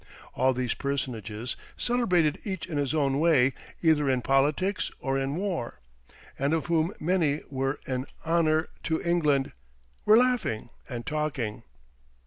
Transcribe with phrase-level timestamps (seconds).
[0.33, 3.53] All these personages celebrated each in his own way,
[3.83, 5.79] either in politics or in war,
[6.39, 9.51] and of whom many were an honour to England
[10.03, 11.61] were laughing and talking.